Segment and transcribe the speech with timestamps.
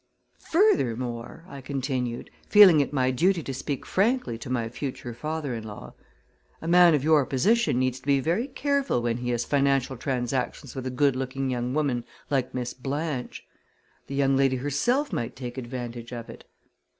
[0.49, 5.63] "Furthermore," I continued, feeling it my duty to speak frankly to my future father in
[5.63, 5.93] law,
[6.59, 10.73] "a man of your position needs to be very careful when he has financial transactions
[10.73, 13.45] with a good looking young woman like Miss Blanche.
[14.07, 16.45] The young lady herself might take advantage of it."